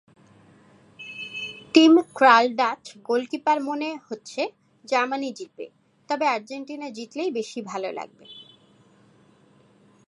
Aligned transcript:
Team 1.73 1.93
Krul Dutch 2.13 2.83
গোলকিপারমনে 3.01 3.89
হচ্ছে 4.07 4.41
Germany 4.85 5.29
জিতবে, 5.33 5.65
তবে 6.09 6.25
আর্জেন্টিনা 6.27 6.87
জিতলেই 6.89 7.31
বেশি 7.31 7.59
ভালো 7.61 7.89
লাগবে। 7.91 8.25